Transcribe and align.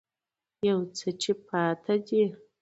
يو 0.67 0.79
څه 0.97 1.09
چې 1.21 1.31
پاتې 1.47 1.95
دي 2.07 2.23